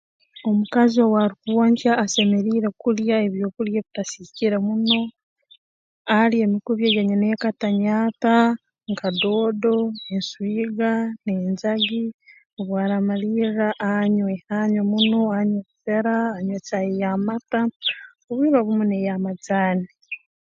[0.49, 5.01] Omukazi owaarukwonkya asemeriire kulya ebyokulya ebitasiikire muno
[6.17, 8.35] alye emikubi eya nyineeka-tanyaata
[8.91, 9.75] nka doodo
[10.13, 10.91] enswiga
[11.23, 12.05] n'enjagi
[12.59, 17.59] obu araamalirra anywe anywe muno anywe obusera anywe caayi y'amata
[18.29, 19.87] obwire omu n'ey'amajaani